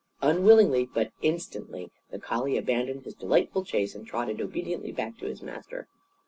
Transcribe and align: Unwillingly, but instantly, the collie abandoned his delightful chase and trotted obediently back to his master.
Unwillingly, 0.23 0.87
but 0.91 1.11
instantly, 1.21 1.91
the 2.09 2.17
collie 2.17 2.57
abandoned 2.57 3.03
his 3.05 3.13
delightful 3.13 3.63
chase 3.63 3.93
and 3.93 4.07
trotted 4.07 4.41
obediently 4.41 4.91
back 4.91 5.15
to 5.19 5.27
his 5.27 5.43
master. 5.43 5.87